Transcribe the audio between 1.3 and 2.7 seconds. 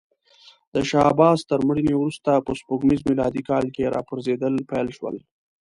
تر مړینې وروسته په